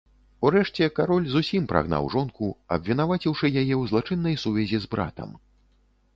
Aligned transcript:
Урэшце, 0.47 0.87
кароль 0.99 1.27
зусім 1.33 1.67
прагнаў 1.73 2.09
жонку, 2.15 2.49
абвінаваціўшы 2.79 3.49
яе 3.51 3.63
ў 3.67 3.83
злачыннай 3.93 4.35
сувязі 4.47 4.77
з 4.89 4.93
братам. 4.97 5.29